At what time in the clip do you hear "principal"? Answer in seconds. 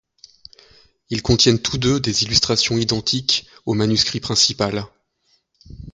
4.19-4.87